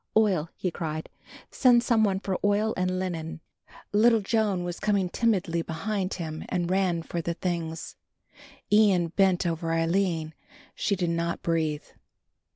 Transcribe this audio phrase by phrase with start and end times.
[0.17, 1.09] "Oil," he cried,
[1.51, 3.39] "send some one for oil and linen."
[3.93, 7.97] Little Joan was coming timidly behind and ran for the things.
[8.73, 10.33] Ian bent over Aline;
[10.73, 11.83] she did not breathe.